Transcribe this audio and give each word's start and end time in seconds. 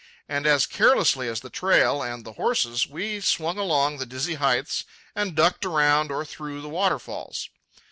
And 0.27 0.47
as 0.47 0.65
carelessly 0.65 1.27
as 1.27 1.41
the 1.41 1.51
trail 1.51 2.01
and 2.01 2.25
the 2.25 2.33
horses, 2.33 2.87
we 2.87 3.21
swung 3.21 3.59
along 3.59 3.99
the 3.99 4.05
dizzy 4.07 4.33
heights 4.33 4.83
and 5.15 5.35
ducked 5.35 5.63
around 5.63 6.11
or 6.11 6.25
through 6.25 6.61
the 6.61 6.69
waterfalls. 6.69 7.51